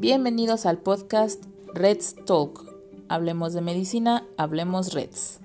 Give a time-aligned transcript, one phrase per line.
[0.00, 2.64] Bienvenidos al podcast Reds Talk.
[3.08, 5.40] Hablemos de medicina, hablemos Reds.